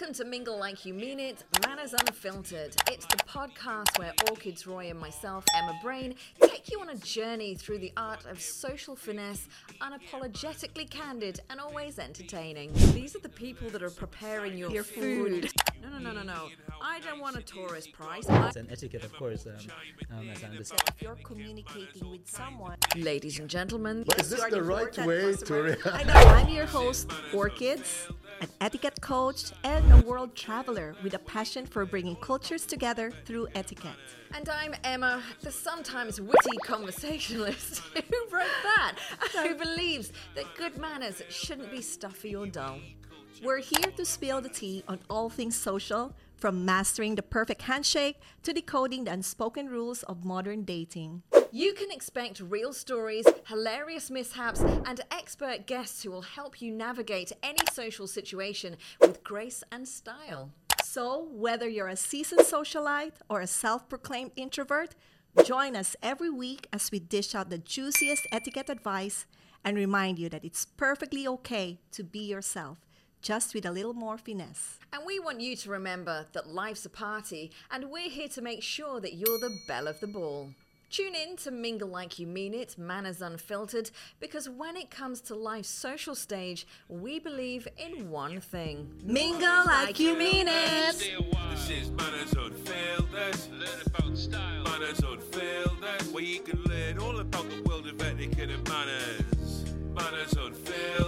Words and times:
Welcome 0.00 0.14
to 0.14 0.24
Mingle 0.26 0.56
Like 0.56 0.84
You 0.84 0.94
Mean 0.94 1.18
It, 1.18 1.42
Manners 1.66 1.92
Unfiltered. 1.92 2.76
It's 2.88 3.04
the 3.06 3.16
podcast 3.16 3.98
where 3.98 4.12
Orchids 4.30 4.64
Roy 4.64 4.90
and 4.90 5.00
myself, 5.00 5.44
Emma 5.56 5.76
Brain, 5.82 6.14
take 6.40 6.70
you 6.70 6.80
on 6.80 6.90
a 6.90 6.94
journey 6.94 7.56
through 7.56 7.78
the 7.78 7.92
art 7.96 8.24
of 8.26 8.40
social 8.40 8.94
finesse, 8.94 9.48
unapologetically 9.82 10.88
candid 10.88 11.40
and 11.50 11.58
always 11.58 11.98
entertaining. 11.98 12.70
These 12.94 13.16
are 13.16 13.20
the 13.20 13.28
people 13.28 13.70
that 13.70 13.82
are 13.82 13.90
preparing 13.90 14.56
your, 14.56 14.70
Your 14.70 14.84
food. 14.84 15.50
food. 15.50 15.52
No, 15.98 16.12
no, 16.12 16.22
no, 16.22 16.22
no, 16.22 16.34
no. 16.34 16.48
I 16.80 17.00
don't 17.00 17.18
want 17.18 17.36
a 17.36 17.42
tourist 17.42 17.92
price. 17.92 18.24
It's 18.28 18.54
an 18.56 18.68
etiquette, 18.70 19.02
of 19.02 19.12
course, 19.14 19.46
um, 19.46 19.54
um, 20.16 20.30
as 20.30 20.44
I 20.44 20.46
understand. 20.46 20.82
If 20.86 21.02
you're 21.02 21.16
communicating 21.24 22.08
with 22.08 22.28
someone, 22.30 22.76
Ladies 22.96 23.40
and 23.40 23.48
gentlemen, 23.50 24.04
But 24.06 24.20
is 24.20 24.30
this 24.30 24.44
the 24.44 24.62
right 24.62 24.96
way 24.98 25.32
customer. 25.32 25.74
to 25.74 25.92
I 25.94 26.04
know. 26.04 26.12
I'm 26.12 26.48
your 26.50 26.66
host, 26.78 27.10
Orchids, 27.34 28.06
an 28.40 28.48
etiquette 28.60 29.00
coach 29.00 29.50
and 29.64 29.92
a 29.92 30.06
world 30.06 30.36
traveler 30.36 30.94
with 31.02 31.14
a 31.14 31.18
passion 31.18 31.66
for 31.66 31.84
bringing 31.84 32.14
cultures 32.16 32.64
together 32.64 33.10
through 33.24 33.48
etiquette. 33.56 33.98
And 34.34 34.48
I'm 34.48 34.74
Emma, 34.84 35.20
the 35.42 35.50
sometimes 35.50 36.20
witty 36.20 36.56
conversationalist 36.62 37.78
who 37.94 38.18
wrote 38.30 38.46
that, 38.62 38.94
and 39.34 39.48
who 39.58 39.64
believes 39.64 40.12
that 40.36 40.44
good 40.56 40.78
manners 40.78 41.22
shouldn't 41.28 41.72
be 41.72 41.82
stuffy 41.82 42.36
or 42.36 42.46
dull. 42.46 42.78
We're 43.42 43.58
here 43.58 43.92
to 43.96 44.04
spill 44.04 44.40
the 44.40 44.48
tea 44.48 44.82
on 44.88 44.98
all 45.08 45.30
things 45.30 45.56
social, 45.56 46.14
from 46.36 46.64
mastering 46.64 47.14
the 47.14 47.22
perfect 47.22 47.62
handshake 47.62 48.20
to 48.42 48.52
decoding 48.52 49.04
the 49.04 49.12
unspoken 49.12 49.68
rules 49.68 50.02
of 50.04 50.24
modern 50.24 50.62
dating. 50.62 51.22
You 51.50 51.72
can 51.72 51.90
expect 51.90 52.40
real 52.40 52.72
stories, 52.72 53.26
hilarious 53.46 54.10
mishaps, 54.10 54.60
and 54.60 55.00
expert 55.10 55.66
guests 55.66 56.02
who 56.02 56.10
will 56.10 56.22
help 56.22 56.60
you 56.60 56.72
navigate 56.72 57.32
any 57.42 57.58
social 57.72 58.06
situation 58.06 58.76
with 59.00 59.24
grace 59.24 59.64
and 59.72 59.88
style. 59.88 60.50
So, 60.84 61.28
whether 61.32 61.68
you're 61.68 61.88
a 61.88 61.96
seasoned 61.96 62.42
socialite 62.42 63.14
or 63.28 63.40
a 63.40 63.46
self 63.46 63.88
proclaimed 63.88 64.32
introvert, 64.36 64.94
join 65.44 65.76
us 65.76 65.96
every 66.02 66.30
week 66.30 66.66
as 66.72 66.90
we 66.90 66.98
dish 66.98 67.34
out 67.34 67.50
the 67.50 67.58
juiciest 67.58 68.26
etiquette 68.30 68.68
advice 68.68 69.26
and 69.64 69.76
remind 69.76 70.18
you 70.18 70.28
that 70.28 70.44
it's 70.44 70.64
perfectly 70.64 71.26
okay 71.26 71.78
to 71.92 72.04
be 72.04 72.20
yourself, 72.20 72.78
just 73.22 73.54
with 73.54 73.66
a 73.66 73.70
little 73.70 73.94
more 73.94 74.18
finesse. 74.18 74.78
And 74.92 75.02
we 75.06 75.18
want 75.18 75.40
you 75.40 75.56
to 75.56 75.70
remember 75.70 76.26
that 76.32 76.48
life's 76.48 76.86
a 76.86 76.90
party, 76.90 77.50
and 77.70 77.90
we're 77.90 78.10
here 78.10 78.28
to 78.28 78.42
make 78.42 78.62
sure 78.62 79.00
that 79.00 79.14
you're 79.14 79.38
the 79.38 79.56
belle 79.66 79.88
of 79.88 80.00
the 80.00 80.06
ball. 80.06 80.50
Tune 80.90 81.14
in 81.14 81.36
to 81.38 81.50
Mingle 81.50 81.88
Like 81.88 82.18
You 82.18 82.26
Mean 82.26 82.54
It, 82.54 82.78
Manners 82.78 83.20
Unfiltered, 83.20 83.90
because 84.20 84.48
when 84.48 84.74
it 84.74 84.90
comes 84.90 85.20
to 85.22 85.34
life's 85.34 85.68
social 85.68 86.14
stage, 86.14 86.66
we 86.88 87.18
believe 87.18 87.68
in 87.76 88.10
one 88.10 88.40
thing 88.40 88.90
Mingle 89.04 89.66
like 89.66 90.00
you 90.00 90.16
mean 90.16 90.48
it! 90.48 90.94
This 90.96 91.70
is 91.70 91.90
manners 91.90 92.32
unfiltered. 92.32 93.52
Learn 93.52 93.80
about 93.86 94.16
style. 94.16 94.64
Manners 94.64 95.00
unfiltered. 95.00 96.14
Where 96.14 96.24
you 96.24 96.40
can 96.40 96.62
learn 96.62 96.98
all 96.98 97.20
about 97.20 97.50
the 97.50 97.62
world 97.68 97.86
of 97.86 98.00
etiquette 98.00 98.48
and 98.48 98.66
manners. 98.66 99.37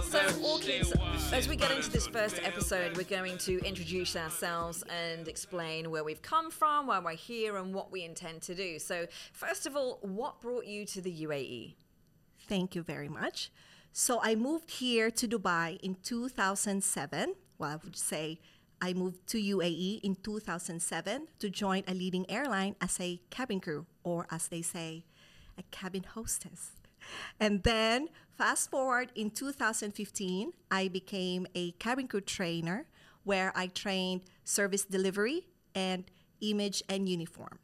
So, 0.03 0.19
Orchids, 0.43 0.91
as 1.31 1.47
we 1.47 1.55
get 1.55 1.71
into 1.71 1.89
this 1.89 2.07
first 2.07 2.41
episode, 2.43 2.97
we're 2.97 3.03
going 3.03 3.37
to 3.37 3.59
introduce 3.65 4.17
ourselves 4.17 4.83
and 4.89 5.29
explain 5.29 5.89
where 5.89 6.03
we've 6.03 6.21
come 6.21 6.51
from, 6.51 6.87
why 6.87 6.99
we're 6.99 7.11
here, 7.11 7.55
and 7.55 7.73
what 7.73 7.89
we 7.91 8.03
intend 8.03 8.41
to 8.43 8.55
do. 8.55 8.79
So, 8.79 9.07
first 9.31 9.65
of 9.65 9.77
all, 9.77 9.99
what 10.01 10.41
brought 10.41 10.65
you 10.65 10.85
to 10.87 10.99
the? 10.99 11.11
UAE? 11.21 11.75
Thank 12.47 12.75
you 12.75 12.83
very 12.83 13.09
much. 13.09 13.51
So 13.93 14.19
I 14.21 14.35
moved 14.35 14.71
here 14.71 15.11
to 15.11 15.27
Dubai 15.27 15.79
in 15.81 15.95
2007. 16.03 17.35
Well, 17.57 17.69
I 17.69 17.75
would 17.75 17.97
say 17.97 18.39
I 18.81 18.93
moved 18.93 19.27
to 19.27 19.37
UAE 19.37 20.01
in 20.01 20.15
2007 20.15 21.27
to 21.39 21.49
join 21.49 21.83
a 21.87 21.93
leading 21.93 22.29
airline 22.29 22.75
as 22.81 22.99
a 22.99 23.21
cabin 23.29 23.59
crew, 23.59 23.85
or 24.03 24.25
as 24.31 24.47
they 24.47 24.61
say, 24.61 25.05
a 25.57 25.63
cabin 25.71 26.03
hostess. 26.03 26.71
And 27.39 27.63
then, 27.63 28.09
fast 28.37 28.69
forward 28.69 29.11
in 29.15 29.31
2015, 29.31 30.51
I 30.69 30.87
became 30.87 31.47
a 31.55 31.71
cabin 31.73 32.07
crew 32.07 32.21
trainer 32.21 32.87
where 33.23 33.51
I 33.55 33.67
trained 33.67 34.21
service 34.43 34.85
delivery 34.85 35.47
and 35.75 36.09
image 36.41 36.83
and 36.89 37.07
uniform. 37.07 37.59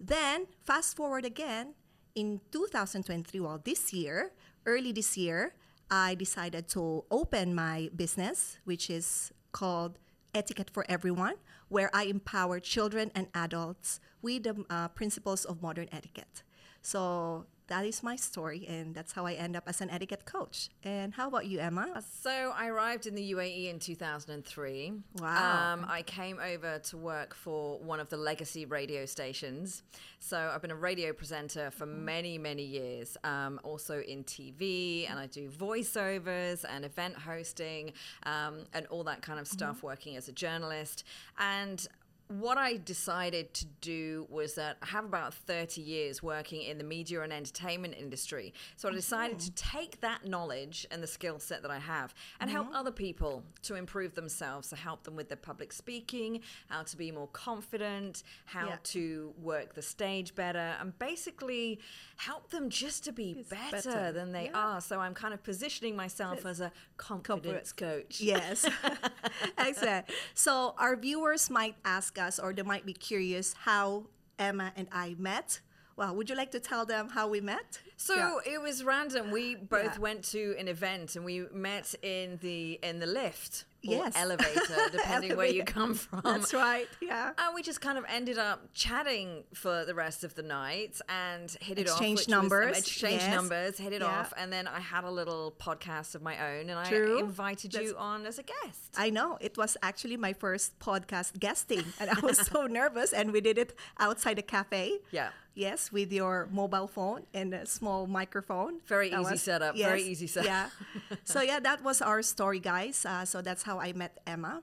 Then, 0.00 0.46
fast 0.62 0.96
forward 0.96 1.24
again, 1.24 1.74
in 2.14 2.40
2023, 2.52 3.40
well, 3.40 3.60
this 3.62 3.92
year, 3.92 4.32
early 4.66 4.92
this 4.92 5.16
year, 5.16 5.54
I 5.90 6.14
decided 6.14 6.68
to 6.68 7.04
open 7.10 7.54
my 7.54 7.90
business, 7.94 8.58
which 8.64 8.88
is 8.88 9.32
called 9.52 9.98
Etiquette 10.34 10.70
for 10.70 10.84
Everyone, 10.88 11.34
where 11.68 11.90
I 11.94 12.04
empower 12.04 12.60
children 12.60 13.10
and 13.14 13.28
adults 13.34 14.00
with 14.22 14.44
the 14.44 14.64
uh, 14.70 14.88
principles 14.88 15.44
of 15.44 15.62
modern 15.62 15.88
etiquette. 15.92 16.42
So 16.82 17.46
that 17.68 17.86
is 17.86 18.02
my 18.02 18.16
story, 18.16 18.66
and 18.68 18.94
that's 18.94 19.12
how 19.12 19.24
I 19.24 19.32
end 19.32 19.56
up 19.56 19.64
as 19.66 19.80
an 19.80 19.88
etiquette 19.88 20.26
coach. 20.26 20.68
And 20.82 21.14
how 21.14 21.28
about 21.28 21.46
you, 21.46 21.60
Emma? 21.60 22.02
So 22.22 22.52
I 22.54 22.68
arrived 22.68 23.06
in 23.06 23.14
the 23.14 23.32
UAE 23.32 23.70
in 23.70 23.78
2003. 23.78 24.92
Wow. 25.18 25.72
Um, 25.72 25.86
I 25.88 26.02
came 26.02 26.38
over 26.38 26.78
to 26.78 26.96
work 26.96 27.34
for 27.34 27.78
one 27.78 28.00
of 28.00 28.10
the 28.10 28.18
legacy 28.18 28.66
radio 28.66 29.06
stations. 29.06 29.82
So 30.18 30.50
I've 30.54 30.60
been 30.60 30.70
a 30.70 30.76
radio 30.76 31.12
presenter 31.12 31.70
for 31.70 31.86
many, 31.86 32.36
many 32.36 32.64
years. 32.64 33.16
Um, 33.24 33.60
also 33.62 34.00
in 34.00 34.24
TV, 34.24 35.08
and 35.08 35.18
I 35.18 35.26
do 35.26 35.48
voiceovers 35.48 36.64
and 36.68 36.84
event 36.84 37.14
hosting 37.16 37.92
um, 38.24 38.64
and 38.74 38.86
all 38.88 39.04
that 39.04 39.22
kind 39.22 39.40
of 39.40 39.46
stuff. 39.46 39.82
Working 39.82 40.16
as 40.16 40.28
a 40.28 40.32
journalist 40.32 41.04
and. 41.38 41.86
What 42.28 42.56
I 42.56 42.78
decided 42.78 43.52
to 43.54 43.66
do 43.80 44.26
was 44.30 44.54
that 44.54 44.78
I 44.82 44.86
have 44.86 45.04
about 45.04 45.34
30 45.34 45.82
years 45.82 46.22
working 46.22 46.62
in 46.62 46.78
the 46.78 46.84
media 46.84 47.20
and 47.22 47.32
entertainment 47.32 47.94
industry. 47.98 48.54
So 48.76 48.88
I 48.88 48.92
oh, 48.92 48.94
decided 48.94 49.38
to 49.40 49.50
take 49.52 50.00
that 50.00 50.26
knowledge 50.26 50.86
and 50.90 51.02
the 51.02 51.06
skill 51.06 51.38
set 51.38 51.60
that 51.62 51.70
I 51.70 51.78
have 51.78 52.14
and 52.40 52.48
help 52.48 52.68
mm-hmm. 52.68 52.76
other 52.76 52.90
people 52.90 53.42
to 53.62 53.74
improve 53.74 54.14
themselves, 54.14 54.68
to 54.70 54.76
help 54.76 55.04
them 55.04 55.16
with 55.16 55.28
their 55.28 55.36
public 55.36 55.72
speaking, 55.72 56.40
how 56.68 56.82
to 56.84 56.96
be 56.96 57.12
more 57.12 57.28
confident, 57.28 58.22
how 58.46 58.68
Yeah. 58.68 58.76
to 58.84 59.34
work 59.38 59.74
the 59.74 59.82
stage 59.82 60.34
better, 60.34 60.76
and 60.80 60.98
basically 60.98 61.78
help 62.16 62.50
them 62.50 62.70
just 62.70 63.04
to 63.04 63.12
be 63.12 63.44
better, 63.50 63.90
better. 63.90 64.12
than 64.12 64.32
they 64.32 64.46
Yeah. 64.46 64.76
are. 64.76 64.80
So 64.80 64.98
I'm 64.98 65.14
kind 65.14 65.34
of 65.34 65.42
positioning 65.42 65.94
myself 65.94 66.46
as 66.46 66.60
a 66.60 66.72
confidence 66.96 67.72
coach. 67.72 68.20
Yes. 68.20 68.66
Excellent. 69.58 70.06
So 70.34 70.74
our 70.78 70.96
viewers 70.96 71.50
might 71.50 71.76
ask 71.84 72.13
us, 72.18 72.38
or 72.38 72.52
they 72.52 72.62
might 72.62 72.86
be 72.86 72.92
curious 72.92 73.52
how 73.54 74.04
Emma 74.38 74.72
and 74.76 74.88
I 74.92 75.14
met. 75.18 75.60
Well, 75.96 76.14
would 76.16 76.28
you 76.28 76.34
like 76.36 76.50
to 76.52 76.60
tell 76.60 76.84
them 76.84 77.08
how 77.10 77.28
we 77.28 77.40
met? 77.40 77.78
So 77.96 78.16
Yeah. 78.44 78.54
it 78.54 78.60
was 78.60 78.82
random. 78.82 79.30
We 79.30 79.54
both 79.54 79.94
Yeah. 79.94 79.98
went 79.98 80.24
to 80.32 80.56
an 80.58 80.66
event 80.66 81.14
and 81.16 81.24
we 81.24 81.46
met 81.52 81.94
in 82.02 82.38
the 82.38 82.78
in 82.82 82.98
the 82.98 83.06
lift 83.06 83.64
Yes. 83.90 84.12
elevator, 84.16 84.76
depending 84.92 85.36
where 85.36 85.46
you 85.46 85.64
come 85.64 85.94
from. 85.94 86.20
That's 86.24 86.52
right. 86.54 86.88
Yeah. 87.00 87.32
And 87.38 87.54
we 87.54 87.62
just 87.62 87.80
kind 87.80 87.98
of 87.98 88.04
ended 88.08 88.38
up 88.38 88.68
chatting 88.72 89.44
for 89.54 89.84
the 89.84 89.94
rest 89.94 90.24
of 90.24 90.34
the 90.34 90.42
night 90.42 91.00
and 91.08 91.50
hit 91.60 91.78
it 91.78 91.88
off. 91.88 91.94
Exchange 91.98 92.18
which 92.20 92.26
was- 92.28 92.34
um, 92.34 92.40
numbers, 92.42 92.78
exchange 92.78 93.22
yes. 93.22 93.34
numbers, 93.34 93.78
hit 93.78 93.92
it 93.92 94.02
Yeah. 94.02 94.08
off. 94.20 94.32
And 94.36 94.52
then 94.52 94.66
I 94.66 94.80
had 94.80 95.04
a 95.04 95.10
little 95.10 95.54
podcast 95.58 96.14
of 96.14 96.22
my 96.22 96.36
own 96.52 96.70
and 96.70 96.86
True. 96.88 97.18
I 97.18 97.20
invited 97.20 97.74
you 97.74 97.94
on 97.96 98.26
as 98.26 98.38
a 98.38 98.42
guest. 98.42 98.94
I 98.96 99.10
know. 99.10 99.38
It 99.40 99.56
was 99.56 99.76
actually 99.82 100.16
my 100.16 100.32
first 100.32 100.78
podcast 100.78 101.38
guesting, 101.38 101.84
and 102.00 102.10
I 102.10 102.20
was 102.20 102.38
so 102.38 102.66
nervous. 102.80 103.12
And 103.12 103.32
we 103.32 103.40
did 103.40 103.58
it 103.58 103.76
outside 103.98 104.38
a 104.38 104.42
cafe. 104.42 104.98
Yeah. 105.10 105.30
Yes, 105.56 105.92
with 105.92 106.12
your 106.12 106.48
mobile 106.50 106.88
phone 106.88 107.26
and 107.32 107.54
a 107.54 107.64
small 107.64 108.08
microphone. 108.08 108.80
Very 108.88 109.10
That 109.10 109.20
easy 109.20 109.36
setup, 109.36 109.76
very 109.76 110.02
easy 110.02 110.26
setup. 110.26 110.46
Yeah. 110.50 110.68
so 111.24 111.42
yeah, 111.42 111.60
that 111.60 111.80
was 111.84 112.02
our 112.02 112.22
story, 112.22 112.58
guys. 112.58 113.06
Uh, 113.06 113.24
so 113.24 113.40
that's 113.40 113.62
how 113.62 113.73
I 113.80 113.92
met 113.92 114.18
Emma, 114.26 114.62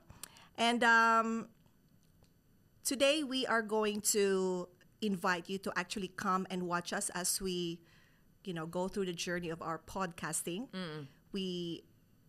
and 0.56 0.82
um, 0.84 1.48
today 2.84 3.22
we 3.22 3.46
are 3.46 3.62
going 3.62 4.00
to 4.12 4.68
invite 5.00 5.48
you 5.48 5.58
to 5.58 5.72
actually 5.76 6.08
come 6.08 6.46
and 6.50 6.62
watch 6.62 6.92
us 6.92 7.10
as 7.10 7.40
we, 7.40 7.80
you 8.44 8.54
know, 8.54 8.66
go 8.66 8.88
through 8.88 9.06
the 9.06 9.12
journey 9.12 9.50
of 9.50 9.60
our 9.62 9.78
podcasting. 9.78 10.68
Mm. 10.70 11.06
We 11.32 11.82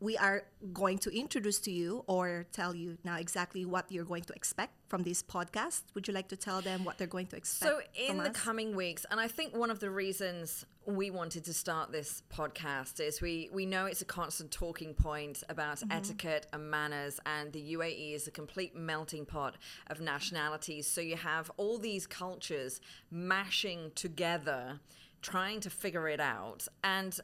we 0.03 0.17
are 0.17 0.44
going 0.73 0.97
to 0.97 1.09
introduce 1.17 1.59
to 1.61 1.71
you 1.71 2.03
or 2.07 2.45
tell 2.51 2.75
you 2.75 2.97
now 3.05 3.15
exactly 3.17 3.63
what 3.63 3.89
you're 3.89 4.03
going 4.03 4.23
to 4.23 4.33
expect 4.33 4.73
from 4.89 5.01
this 5.03 5.23
podcast. 5.23 5.83
Would 5.94 6.09
you 6.09 6.13
like 6.13 6.27
to 6.27 6.35
tell 6.35 6.59
them 6.61 6.83
what 6.83 6.97
they're 6.97 7.07
going 7.17 7.27
to 7.27 7.38
expect? 7.38 7.71
So, 7.71 7.79
in 8.09 8.17
the 8.17 8.31
us? 8.31 8.35
coming 8.35 8.75
weeks, 8.75 9.05
and 9.09 9.17
I 9.17 9.29
think 9.29 9.55
one 9.55 9.71
of 9.71 9.79
the 9.79 9.89
reasons 9.89 10.65
we 10.85 11.09
wanted 11.09 11.45
to 11.45 11.53
start 11.53 11.94
this 11.94 12.21
podcast 12.29 13.00
is 13.00 13.21
we, 13.21 13.50
we 13.53 13.65
know 13.65 13.85
it's 13.85 14.01
a 14.01 14.05
constant 14.19 14.51
talking 14.51 14.94
point 14.94 15.41
about 15.47 15.77
Mm-hmm. 15.77 15.91
etiquette 16.00 16.47
and 16.51 16.69
manners, 16.69 17.21
and 17.25 17.53
the 17.53 17.63
UAE 17.75 18.13
is 18.13 18.27
a 18.27 18.31
complete 18.31 18.75
melting 18.75 19.25
pot 19.25 19.56
of 19.88 20.01
nationalities. 20.01 20.85
So, 20.85 20.99
you 20.99 21.15
have 21.15 21.49
all 21.56 21.77
these 21.77 22.06
cultures 22.07 22.81
mashing 23.09 23.91
together, 23.95 24.81
trying 25.21 25.61
to 25.61 25.69
figure 25.69 26.09
it 26.09 26.19
out. 26.19 26.67
And 26.83 27.17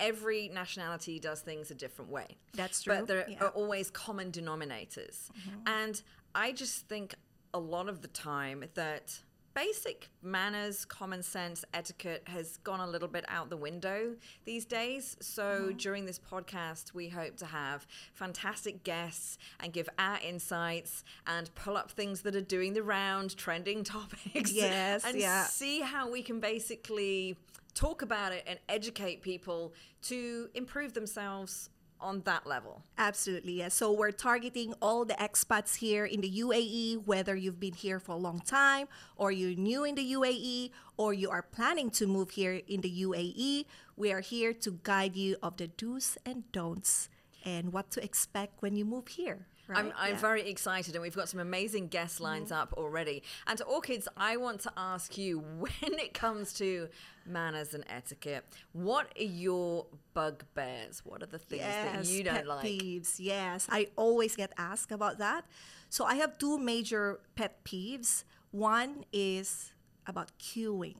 every 0.00 0.48
nationality 0.48 1.20
does 1.20 1.40
things 1.40 1.70
a 1.70 1.74
different 1.74 2.10
way. 2.10 2.26
That's 2.54 2.82
true, 2.82 2.96
But 2.96 3.06
there 3.06 3.24
yeah. 3.28 3.36
Mm-hmm. 3.36 3.44
are 3.44 3.48
always 3.50 3.90
common 3.90 4.32
denominators. 4.32 5.30
And 5.66 6.00
I 6.34 6.52
just 6.52 6.88
think 6.88 7.14
a 7.54 7.60
lot 7.60 7.88
of 7.88 8.02
the 8.02 8.08
time 8.08 8.64
that 8.74 9.20
basic 9.54 10.08
manners, 10.22 10.84
common 10.84 11.22
sense, 11.22 11.64
etiquette 11.74 12.22
has 12.26 12.56
gone 12.58 12.80
a 12.80 12.86
little 12.86 13.08
bit 13.08 13.24
out 13.28 13.50
the 13.50 13.56
window 13.56 14.14
these 14.44 14.64
days. 14.64 15.16
So 15.20 15.42
Mm-hmm. 15.42 15.76
during 15.76 16.04
this 16.06 16.18
podcast, 16.18 16.94
we 16.94 17.08
hope 17.08 17.36
to 17.38 17.46
have 17.46 17.86
fantastic 18.14 18.84
guests 18.84 19.38
and 19.58 19.72
give 19.72 19.88
our 19.98 20.18
insights 20.26 21.04
and 21.26 21.52
pull 21.54 21.76
up 21.76 21.90
things 21.90 22.22
that 22.22 22.34
are 22.36 22.40
doing 22.40 22.72
the 22.74 22.82
round, 22.82 23.36
trending 23.36 23.84
topics. 23.96 24.52
Yes, 24.52 25.04
and 25.04 25.18
yeah. 25.18 25.44
see 25.44 25.80
how 25.80 26.10
we 26.10 26.22
can 26.22 26.40
basically 26.40 27.36
talk 27.74 28.02
about 28.02 28.32
it 28.32 28.44
and 28.46 28.58
educate 28.68 29.22
people 29.22 29.72
to 30.02 30.48
improve 30.54 30.92
themselves 30.94 31.70
on 32.00 32.22
that 32.22 32.46
level. 32.46 32.82
Absolutely, 32.98 33.58
yes. 33.58 33.74
So 33.74 33.92
we're 33.92 34.10
targeting 34.10 34.74
all 34.80 35.04
the 35.04 35.14
expats 35.14 35.76
here 35.76 36.04
in 36.04 36.20
the 36.20 36.30
UAE, 36.30 37.06
whether 37.06 37.36
you've 37.36 37.60
been 37.60 37.74
here 37.74 38.00
for 38.00 38.12
a 38.12 38.18
long 38.18 38.40
time, 38.40 38.88
or 39.16 39.30
you're 39.30 39.56
new 39.56 39.84
in 39.84 39.94
the 39.94 40.12
UAE, 40.12 40.70
or 40.96 41.12
you 41.12 41.30
are 41.30 41.42
planning 41.42 41.90
to 41.90 42.06
move 42.06 42.30
here 42.30 42.60
in 42.66 42.80
the 42.80 43.02
UAE. 43.04 43.66
We 43.96 44.12
are 44.12 44.20
here 44.20 44.52
to 44.54 44.78
guide 44.82 45.16
you 45.16 45.36
of 45.42 45.56
the 45.56 45.68
do's 45.68 46.16
and 46.24 46.50
don'ts 46.52 47.08
and 47.44 47.72
what 47.72 47.90
to 47.92 48.04
expect 48.04 48.62
when 48.62 48.76
you 48.76 48.84
move 48.84 49.08
here. 49.08 49.46
Right? 49.70 49.78
I'm, 49.78 49.86
I'm 49.86 50.08
Yeah. 50.08 50.12
Mm-hmm. 50.12 50.20
very 50.20 50.48
excited, 50.48 50.94
and 50.94 51.02
we've 51.02 51.16
got 51.16 51.28
some 51.28 51.40
amazing 51.40 51.88
guest 51.88 52.20
lines 52.20 52.50
up 52.52 52.74
already. 52.76 53.22
And 53.46 53.56
to 53.58 53.64
Orchids, 53.64 54.08
I 54.16 54.36
want 54.36 54.60
to 54.62 54.72
ask 54.76 55.16
you 55.16 55.38
when 55.58 55.98
it 55.98 56.12
comes 56.14 56.52
to 56.54 56.88
manners 57.26 57.74
and 57.74 57.84
etiquette, 57.88 58.44
what 58.72 59.12
are 59.18 59.22
your 59.22 59.86
bugbears? 60.14 61.02
What 61.04 61.22
are 61.22 61.26
the 61.26 61.38
things 61.38 61.62
that 61.62 62.06
you 62.06 62.24
don't 62.24 62.34
pet 62.34 62.46
like? 62.46 62.66
peeves. 62.66 63.16
Yes, 63.18 63.66
I 63.70 63.88
always 63.96 64.34
get 64.36 64.52
asked 64.58 64.92
about 64.92 65.18
that. 65.18 65.44
So 65.88 66.04
I 66.04 66.16
have 66.16 66.38
two 66.38 66.58
major 66.58 67.20
pet 67.36 67.64
peeves. 67.64 68.24
One 68.50 69.04
is 69.12 69.72
about 70.06 70.32
queuing. 70.38 70.96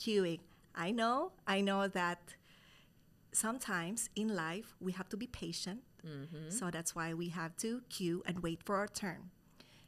Queuing. 0.00 0.40
I 0.74 0.90
know, 0.90 1.32
I 1.46 1.60
know 1.60 1.86
that 1.88 2.34
sometimes 3.32 4.10
in 4.16 4.34
life 4.34 4.74
we 4.80 4.92
have 4.92 5.08
to 5.10 5.16
be 5.16 5.26
patient. 5.26 5.80
So 6.48 6.70
that's 6.70 6.94
why 6.94 7.14
we 7.14 7.28
have 7.30 7.56
to 7.58 7.82
queue 7.88 8.22
and 8.26 8.40
wait 8.40 8.62
for 8.64 8.76
our 8.76 8.88
turn. 8.88 9.30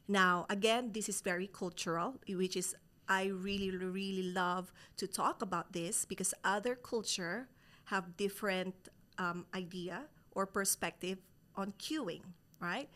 Now, 0.08 0.46
again, 0.48 0.92
this 0.92 1.08
is 1.08 1.20
very 1.20 1.46
cultural, 1.46 2.14
which 2.28 2.56
is 2.56 2.74
I 3.08 3.26
really, 3.26 3.70
really 3.70 4.32
love 4.32 4.72
to 4.96 5.06
talk 5.06 5.42
about 5.42 5.72
this 5.72 6.04
because 6.04 6.34
other 6.44 6.74
culture 6.74 7.48
have 7.86 8.16
different 8.16 8.74
um, 9.18 9.46
idea 9.54 10.04
or 10.32 10.46
perspective 10.46 11.18
on 11.56 11.72
queuing, 11.78 12.22
right? 12.60 12.88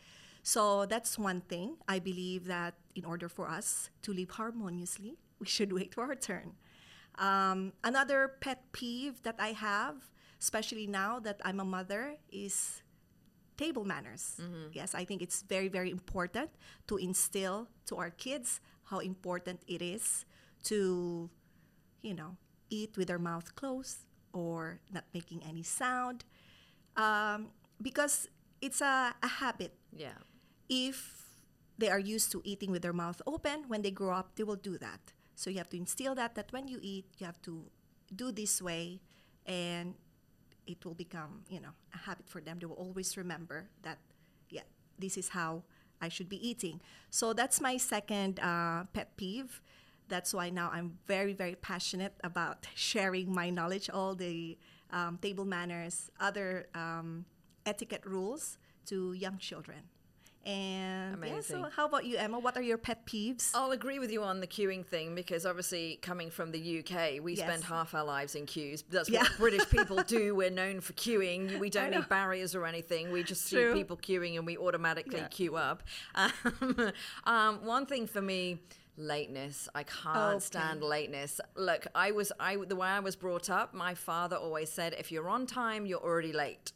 So 0.43 0.85
that's 0.85 1.17
one 1.17 1.41
thing. 1.41 1.77
I 1.87 1.99
believe 1.99 2.45
that 2.45 2.75
in 2.95 3.05
order 3.05 3.29
for 3.29 3.47
us 3.47 3.89
to 4.01 4.13
live 4.13 4.31
harmoniously, 4.31 5.17
we 5.39 5.45
should 5.47 5.71
wait 5.77 5.93
for 5.93 6.03
our 6.03 6.15
turn. 6.15 6.53
Um, 7.17 7.73
another 7.83 8.35
pet 8.39 8.71
peeve 8.71 9.21
that 9.23 9.35
I 9.39 9.51
have, 9.53 9.95
especially 10.39 10.87
now 10.87 11.19
that 11.19 11.39
I'm 11.43 11.59
a 11.59 11.65
mother, 11.65 12.15
is 12.31 12.81
table 13.63 13.85
manners. 13.85 14.41
Yes, 14.73 14.89
I 15.01 15.03
think 15.05 15.21
it's 15.21 15.39
very, 15.45 15.69
very 15.69 15.91
important 15.91 16.49
to 16.89 16.97
instill 16.97 17.67
to 17.85 17.93
our 18.01 18.09
kids 18.09 18.59
how 18.89 18.99
important 18.99 19.61
it 19.67 19.81
is 19.81 20.25
to, 20.63 21.29
you 22.01 22.15
know, 22.19 22.31
eat 22.69 22.97
with 22.97 23.07
their 23.07 23.19
mouth 23.19 23.47
closed 23.55 23.99
or 24.33 24.79
not 24.95 25.05
making 25.13 25.39
any 25.51 25.63
sound. 25.63 26.25
Um, 26.97 27.39
because 27.81 28.27
it's 28.61 28.81
a, 28.81 29.13
a 29.21 29.27
habit. 29.27 29.73
Yeah. 29.93 30.19
If 30.69 30.97
they 31.77 31.89
are 31.89 31.99
used 32.15 32.31
to 32.33 32.41
eating 32.43 32.71
with 32.71 32.81
their 32.81 32.93
mouth 32.93 33.21
open, 33.25 33.65
when 33.67 33.81
they 33.81 33.91
grow 33.91 34.13
up, 34.13 34.35
they 34.35 34.43
will 34.43 34.61
do 34.71 34.77
that. 34.77 35.13
So 35.35 35.49
you 35.49 35.57
have 35.57 35.69
to 35.69 35.77
instill 35.77 36.15
that, 36.15 36.35
that 36.35 36.51
when 36.51 36.67
you 36.67 36.79
eat, 36.81 37.05
you 37.17 37.25
have 37.25 37.41
to 37.43 37.65
do 38.13 38.31
this 38.31 38.61
way 38.61 39.01
and 39.45 39.95
it 40.67 40.85
will 40.85 40.93
become, 40.93 41.43
you 41.49 41.59
know, 41.59 41.71
a 41.93 41.97
habit 41.97 42.27
for 42.27 42.41
them. 42.41 42.59
They 42.59 42.65
will 42.65 42.75
always 42.75 43.17
remember 43.17 43.69
that, 43.83 43.97
yeah, 44.49 44.61
this 44.99 45.17
is 45.17 45.29
how 45.29 45.63
I 46.01 46.09
should 46.09 46.29
be 46.29 46.47
eating. 46.47 46.81
So 47.09 47.33
that's 47.33 47.61
my 47.61 47.77
second 47.77 48.39
uh, 48.39 48.85
pet 48.93 49.15
peeve. 49.17 49.61
That's 50.07 50.33
why 50.33 50.49
now 50.49 50.69
I'm 50.73 50.97
very, 51.07 51.33
very 51.33 51.55
passionate 51.55 52.13
about 52.23 52.67
sharing 52.75 53.33
my 53.33 53.49
knowledge, 53.49 53.89
all 53.89 54.15
the 54.15 54.57
um, 54.91 55.19
table 55.21 55.45
manners, 55.45 56.11
other 56.19 56.67
um, 56.75 57.25
etiquette 57.65 58.05
rules 58.05 58.57
to 58.87 59.13
young 59.13 59.37
children. 59.37 59.83
And 60.43 61.23
yeah, 61.23 61.41
so 61.41 61.67
how 61.75 61.85
about 61.85 62.05
you, 62.05 62.17
Emma? 62.17 62.39
What 62.39 62.57
are 62.57 62.61
your 62.63 62.79
pet 62.79 63.05
peeves? 63.05 63.51
I'll 63.53 63.71
agree 63.71 63.99
with 63.99 64.11
you 64.11 64.23
on 64.23 64.39
the 64.39 64.47
queuing 64.47 64.83
thing 64.83 65.13
because 65.13 65.45
obviously 65.45 65.99
coming 66.01 66.31
from 66.31 66.51
the 66.51 66.79
UK, 66.79 67.19
we 67.21 67.33
Yes. 67.35 67.45
spend 67.47 67.63
half 67.63 67.93
our 67.93 68.03
lives 68.03 68.33
in 68.35 68.47
queues. 68.47 68.83
That's 68.89 69.07
Yeah. 69.09 69.21
what 69.21 69.31
British 69.37 69.69
people 69.69 70.01
do. 70.03 70.33
We're 70.33 70.49
known 70.49 70.81
for 70.81 70.93
queuing. 70.93 71.59
We 71.59 71.69
don't 71.69 71.91
need 71.91 72.09
barriers 72.09 72.55
or 72.55 72.65
anything. 72.65 73.11
We 73.11 73.21
just 73.23 73.47
True. 73.49 73.71
see 73.73 73.79
people 73.79 73.97
queuing 73.97 74.35
and 74.37 74.45
we 74.45 74.57
automatically 74.57 75.19
Yeah. 75.19 75.27
queue 75.27 75.55
up. 75.57 75.83
Um, 76.15 76.31
um, 77.25 77.65
one 77.65 77.85
thing 77.85 78.07
for 78.07 78.21
me. 78.21 78.61
Lateness. 78.97 79.69
I 79.73 79.83
can't 79.83 80.17
Okay. 80.35 80.39
stand 80.39 80.83
lateness. 80.83 81.39
Look, 81.55 81.87
I 81.95 82.11
was 82.11 82.31
I 82.39 82.57
the 82.57 82.75
way 82.75 82.87
I 82.89 82.99
was 82.99 83.15
brought 83.15 83.49
up. 83.49 83.73
My 83.73 83.95
father 83.95 84.35
always 84.35 84.69
said, 84.71 84.93
"If 84.99 85.11
you're 85.11 85.29
on 85.29 85.45
time, 85.47 85.85
you're 85.85 86.03
already 86.03 86.33
late," 86.33 86.73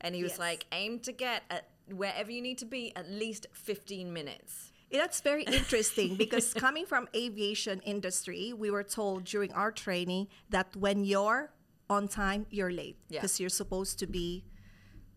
and 0.00 0.14
he 0.14 0.22
was 0.24 0.38
like, 0.40 0.66
"Aim 0.72 0.98
to 1.00 1.12
get 1.12 1.44
at 1.50 1.68
wherever 1.92 2.30
you 2.30 2.42
need 2.42 2.58
to 2.58 2.66
be 2.66 2.94
at 2.96 3.10
least 3.10 3.46
15 3.52 4.12
minutes." 4.12 4.72
That's 4.90 5.20
very 5.22 5.44
interesting 5.44 6.16
because 6.16 6.52
coming 6.66 6.84
from 6.84 7.08
aviation 7.16 7.80
industry, 7.80 8.52
we 8.52 8.70
were 8.70 8.82
told 8.84 9.24
during 9.24 9.52
our 9.52 9.72
training 9.72 10.28
that 10.50 10.76
when 10.76 11.04
you're 11.04 11.50
on 11.88 12.08
time, 12.08 12.46
you're 12.50 12.70
late 12.72 12.96
Yeah. 13.08 13.20
because 13.20 13.40
you're 13.40 13.48
supposed 13.62 13.98
to 14.00 14.06
be 14.06 14.44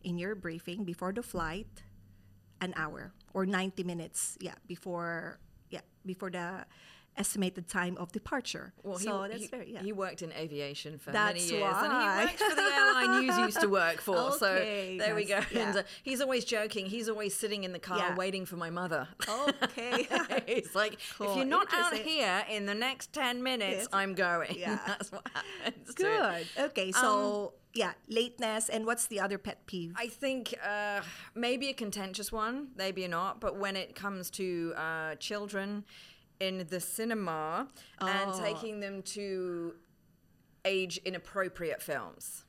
in 0.03 0.17
your 0.17 0.35
briefing 0.35 0.83
before 0.85 1.11
the 1.11 1.23
flight 1.23 1.67
an 2.61 2.73
hour 2.77 3.11
or 3.33 3.45
90 3.45 3.83
minutes, 3.83 4.37
yeah, 4.39 4.55
before 4.67 5.39
yeah, 5.69 5.81
before 6.05 6.29
the 6.31 6.65
estimated 7.17 7.67
time 7.67 7.97
of 7.97 8.11
departure. 8.11 8.73
Well, 8.83 8.99
so 8.99 9.23
he, 9.23 9.29
that's 9.29 9.41
he, 9.41 9.47
very 9.47 9.73
yeah. 9.73 9.81
he 9.81 9.91
worked 9.93 10.21
in 10.21 10.31
aviation 10.33 10.97
for 10.97 11.11
many 11.11 11.39
That's 11.39 11.51
years, 11.51 11.73
and 11.77 11.93
he 11.93 12.25
worked 12.25 12.39
for 12.39 12.55
the 12.55 12.61
airline 12.61 13.23
you 13.23 13.45
used 13.45 13.61
to 13.61 13.69
work 13.69 14.01
for. 14.01 14.15
Okay, 14.25 14.97
so 14.97 15.03
there 15.05 15.15
we 15.15 15.25
go. 15.25 15.39
yeah. 15.51 15.67
And 15.67 15.77
uh, 15.77 15.83
he's 16.03 16.19
always 16.21 16.45
joking. 16.45 16.85
He's 16.87 17.07
always 17.09 17.35
sitting 17.35 17.63
in 17.63 17.71
the 17.73 17.79
car 17.79 17.97
Yeah. 17.97 18.15
waiting 18.15 18.45
for 18.45 18.55
my 18.55 18.69
mother. 18.69 19.07
Okay. 19.27 20.07
It's 20.47 20.75
like, 20.75 20.93
if 20.93 21.35
you're 21.35 21.45
not 21.45 21.67
out 21.73 21.93
here 21.93 22.43
in 22.49 22.65
the 22.65 22.75
next 22.75 23.13
10 23.13 23.41
minutes, 23.43 23.77
Yes. 23.83 23.87
I'm 23.93 24.13
going. 24.13 24.55
Yeah. 24.57 24.79
That's 24.87 25.11
what 25.11 25.27
happens. 25.33 25.93
Good. 25.93 26.47
Okay, 26.57 26.91
so 26.91 27.53
yeah, 27.73 27.91
lateness 28.07 28.69
and 28.69 28.85
what's 28.85 29.07
the 29.07 29.19
other 29.19 29.37
pet 29.37 29.65
peeve? 29.67 29.93
I 29.97 30.07
think 30.07 30.55
uh, 30.65 31.01
maybe 31.35 31.69
a 31.69 31.73
contentious 31.73 32.31
one, 32.31 32.69
maybe 32.77 33.07
not. 33.07 33.39
But 33.41 33.57
when 33.57 33.75
it 33.75 33.95
comes 33.95 34.29
to 34.31 34.73
uh, 34.77 35.15
children 35.15 35.83
in 36.45 36.65
the 36.69 36.79
cinema 36.79 37.67
and 37.99 38.31
Oh. 38.31 38.39
taking 38.43 38.79
them 38.79 39.01
to 39.17 39.73
age 40.63 40.97
inappropriate 41.05 41.81
films. 41.81 42.43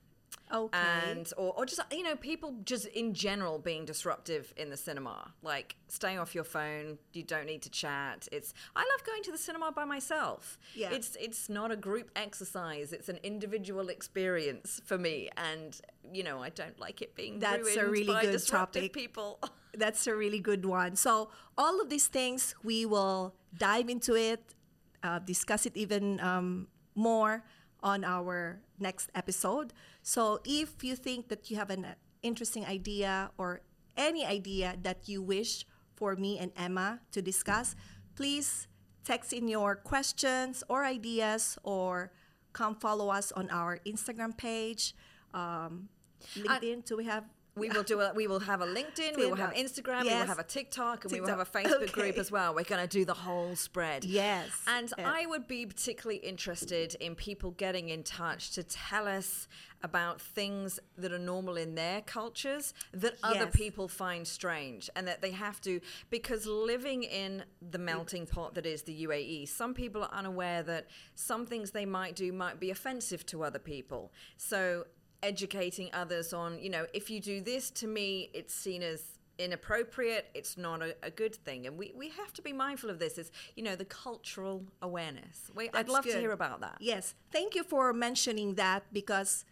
okay. 0.53 0.79
and 1.11 1.33
or, 1.37 1.53
or 1.59 1.67
just 1.67 1.81
you 1.91 2.05
know 2.05 2.15
people 2.15 2.55
just 2.65 2.87
in 2.87 3.13
general 3.15 3.59
being 3.59 3.85
disruptive 3.85 4.53
in 4.57 4.71
the 4.71 4.77
cinema 4.77 5.33
like 5.43 5.75
stay 5.89 6.17
off 6.17 6.37
your 6.37 6.45
phone 6.45 6.99
you 7.13 7.25
don't 7.25 7.47
need 7.47 7.63
to 7.63 7.71
chat 7.71 8.29
it's 8.31 8.55
i 8.77 8.81
love 8.93 9.03
going 9.05 9.23
to 9.25 9.33
the 9.33 9.39
cinema 9.39 9.73
by 9.73 9.85
myself 9.85 10.57
Yeah. 10.77 10.93
it's 10.93 11.17
it's 11.27 11.49
not 11.49 11.73
a 11.73 11.77
group 11.89 12.11
exercise 12.15 12.93
it's 12.93 13.09
an 13.09 13.19
individual 13.25 13.89
experience 13.89 14.81
for 14.85 14.97
me 14.99 15.17
and 15.37 15.81
you 16.13 16.23
know 16.23 16.41
i 16.45 16.51
don't 16.51 16.79
like 16.79 17.03
it 17.03 17.17
being 17.17 17.41
That's 17.41 17.75
a 17.77 17.85
really 17.89 18.07
by 18.07 18.23
good 18.23 18.47
topic. 18.47 18.93
people 18.93 19.41
That's 19.77 20.07
a 20.07 20.15
really 20.15 20.41
good 20.41 20.65
one. 20.65 20.97
So, 20.97 21.31
all 21.57 21.81
of 21.81 21.89
these 21.89 22.09
things, 22.09 22.55
we 22.65 22.87
will 22.87 23.35
dive 23.57 23.89
into 23.89 24.15
it, 24.17 24.55
uh, 25.03 25.21
discuss 25.21 25.67
it 25.67 25.77
even 25.77 26.21
um, 26.21 26.69
more 26.95 27.45
on 27.83 28.05
our 28.05 28.61
next 28.81 29.11
episode. 29.15 29.73
So, 30.03 30.41
if 30.45 30.83
you 30.83 30.97
think 30.97 31.29
that 31.29 31.51
you 31.51 31.57
have 31.57 31.71
an 31.71 31.85
uh, 31.85 31.95
interesting 32.23 32.65
idea 32.65 33.31
or 33.39 33.61
any 33.97 34.25
idea 34.25 34.77
that 34.83 35.09
you 35.09 35.23
wish 35.23 35.67
for 35.95 36.17
me 36.17 36.39
and 36.39 36.53
Emma 36.57 37.01
to 37.13 37.23
discuss, 37.23 37.77
please 38.15 38.69
text 39.05 39.33
in 39.33 39.49
your 39.49 39.77
questions 39.77 40.65
or 40.69 40.85
ideas 40.85 41.59
or 41.63 42.11
come 42.53 42.75
follow 42.75 43.09
us 43.09 43.33
on 43.33 43.49
our 43.51 43.79
Instagram 43.87 44.37
page, 44.37 44.95
um, 45.33 45.89
LinkedIn. 46.35 46.85
Do 46.85 46.97
we 46.97 47.05
have 47.05 47.25
We 47.57 47.71
will 47.71 47.83
do 47.83 48.01
a, 48.01 48.13
we 48.15 48.27
will 48.27 48.41
have 48.41 48.61
a 48.61 48.67
LinkedIn, 48.67 49.17
we 49.17 49.27
will 49.27 49.37
have 49.37 49.55
Instagram, 49.55 50.03
we 50.03 50.11
will 50.11 50.27
have 50.27 50.39
a 50.39 50.45
TikTok, 50.45 51.05
and 51.05 51.13
we 51.13 51.21
will 51.21 51.29
have 51.29 51.41
a 51.41 51.45
TikTok. 51.45 51.73
Facebook 51.81 51.93
group 51.93 52.19
as 52.19 52.31
well. 52.31 52.55
We're 52.55 52.65
going 52.65 52.83
to 52.87 52.89
do 52.89 53.05
the 53.05 53.15
whole 53.15 53.57
spread. 53.57 54.05
Yes. 54.05 54.51
And 54.67 54.93
Yeah. 54.99 55.11
I 55.11 55.27
would 55.27 55.49
be 55.49 55.65
particularly 55.67 56.19
interested 56.19 56.95
in 57.01 57.15
people 57.15 57.53
getting 57.53 57.89
in 57.89 58.03
touch 58.03 58.51
to 58.53 58.63
tell 58.63 59.09
us 59.09 59.49
about 59.83 60.21
things 60.21 60.81
that 60.97 61.13
are 61.13 61.19
normal 61.19 61.57
in 61.57 61.75
their 61.75 62.01
cultures 62.01 62.73
that 62.93 63.15
other 63.23 63.47
people 63.47 63.89
find 63.89 64.27
strange 64.27 64.89
and 64.97 65.07
that 65.07 65.21
they 65.21 65.31
have 65.31 65.61
to 65.61 65.81
because 66.11 66.47
living 66.47 67.03
in 67.03 67.45
the 67.71 67.79
melting 67.79 68.27
pot 68.27 68.55
that 68.55 68.65
is 68.67 68.83
the 68.83 69.05
UAE 69.07 69.47
some 69.47 69.75
people 69.75 70.03
are 70.03 70.13
unaware 70.13 70.63
that 70.63 70.87
some 71.15 71.45
things 71.47 71.73
they 71.73 71.85
might 71.85 72.17
do 72.17 72.33
might 72.33 72.59
be 72.59 72.71
offensive 72.71 73.25
to 73.27 73.45
other 73.45 73.59
people 73.59 74.13
so 74.39 74.87
educating 75.23 75.91
others 75.93 76.33
on 76.33 76.59
you 76.59 76.71
know 76.71 76.87
if 76.93 77.11
you 77.11 77.21
do 77.21 77.41
this 77.41 77.71
to 77.71 77.87
me 77.87 78.31
it's 78.35 78.55
seen 78.55 78.83
as 78.83 79.19
inappropriate 79.39 80.29
it's 80.35 80.57
not 80.57 80.81
a, 80.83 80.95
a 81.03 81.11
good 81.11 81.35
thing 81.35 81.67
and 81.67 81.77
we, 81.77 81.93
we 81.95 82.09
have 82.09 82.33
to 82.33 82.41
be 82.41 82.53
mindful 82.53 82.89
of 82.89 82.99
this 82.99 83.19
is 83.19 83.31
you 83.55 83.63
know 83.63 83.77
the 83.77 83.85
cultural 83.85 84.65
awareness 84.81 85.51
we, 85.55 85.69
i'd 85.75 85.89
love 85.89 86.05
to 86.05 86.19
hear 86.19 86.33
about 86.33 86.61
that 86.61 86.77
Yes. 86.81 87.15
Thank 87.33 87.55
you 87.55 87.63
for 87.63 87.93
mentioning 87.93 88.55
that 88.55 88.85
because 88.93 89.45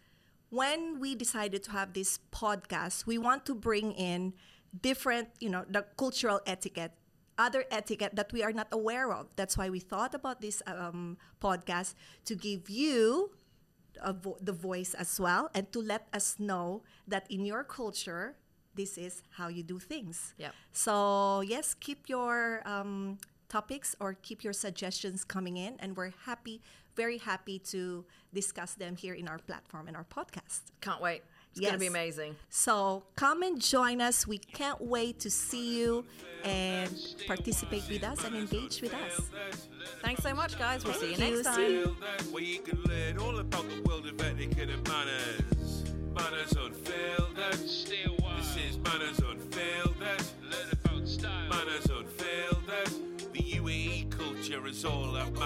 when 0.49 0.99
we 0.99 1.15
decided 1.15 1.63
to 1.63 1.71
have 1.71 1.93
this 1.93 2.19
podcast, 2.31 3.05
we 3.05 3.17
want 3.17 3.45
to 3.45 3.53
bring 3.55 3.91
in 3.93 4.33
different, 4.81 5.29
you 5.39 5.49
know, 5.49 5.65
the 5.69 5.85
cultural 5.97 6.39
etiquette, 6.45 6.91
other 7.37 7.65
etiquette 7.71 8.15
that 8.15 8.31
we 8.31 8.43
are 8.43 8.53
not 8.53 8.67
aware 8.71 9.11
of. 9.11 9.27
That's 9.35 9.57
why 9.57 9.69
we 9.69 9.79
thought 9.79 10.13
about 10.13 10.41
this 10.41 10.61
um, 10.67 11.17
podcast 11.41 11.93
to 12.25 12.35
give 12.35 12.69
you 12.69 13.31
vo- 14.03 14.37
the 14.41 14.51
voice 14.51 14.93
as 14.93 15.19
well 15.19 15.49
and 15.53 15.71
to 15.71 15.79
let 15.79 16.07
us 16.13 16.35
know 16.39 16.83
that 17.07 17.25
in 17.29 17.45
your 17.45 17.63
culture, 17.63 18.35
this 18.75 18.97
is 18.97 19.23
how 19.31 19.47
you 19.47 19.63
do 19.63 19.79
things. 19.79 20.33
Yep. 20.37 20.53
So, 20.71 21.41
yes, 21.41 21.75
keep 21.79 22.09
your 22.09 22.61
um, 22.65 23.17
topics 23.49 23.95
or 23.99 24.15
keep 24.21 24.43
your 24.43 24.53
suggestions 24.53 25.23
coming 25.23 25.57
in, 25.57 25.75
and 25.79 25.95
we're 25.95 26.13
happy, 26.25 26.61
very 26.95 27.17
happy 27.17 27.59
to 27.59 28.05
discuss 28.33 28.73
them 28.73 28.95
here 28.95 29.13
in 29.13 29.27
our 29.27 29.39
platform 29.39 29.87
and 29.87 29.95
our 29.95 30.05
podcast. 30.05 30.71
can't 30.81 31.01
wait 31.01 31.23
it's 31.55 31.61
going 31.61 31.73
to 31.73 31.79
be 31.79 31.87
amazing 31.87 32.35
So, 32.49 33.03
come 33.15 33.43
and 33.43 33.61
join 33.61 34.01
us. 34.01 34.27
We 34.27 34.37
can't 34.37 34.81
wait 34.81 35.19
to 35.21 35.29
see 35.29 35.79
you 35.79 36.05
and 36.43 36.93
participate 37.27 37.83
with 37.89 38.03
us 38.03 38.23
and 38.23 38.35
engage 38.35 38.81
with 38.81 38.93
us. 38.93 39.21
thanks 40.01 40.21
so 40.21 40.33
much 40.35 40.57
guys 40.59 40.83
we'll 40.83 40.93
see 40.93 41.11
you 41.11 41.15
Thank 41.17 41.35
next 41.35 41.45
time 41.47 41.55
See 41.55 41.71
you. 41.73 41.95
Where 42.31 42.43
you 42.43 42.59
can 42.59 42.81
learn 42.83 43.17
all 43.17 43.39
about 43.39 43.65
the 43.69 43.81
world 43.87 44.05
of 44.05 44.19
etiquette 44.21 44.69
and 44.69 44.87
manners. 44.87 45.83
Manners 46.13 46.51
unfiltered. 46.51 47.69
Still 47.69 48.15
This 48.37 48.55
is 48.69 48.77
manners 48.77 49.19
unfiltered. 49.19 50.23
Learn 50.51 50.69
about 50.83 51.07
style. 51.07 51.49
Manners 51.49 51.85
unfiltered. 51.85 53.33
The 53.33 53.41
UAE 53.59 54.09
culture 54.11 54.65
is 54.67 54.85
all 54.85 55.15
about 55.17 55.35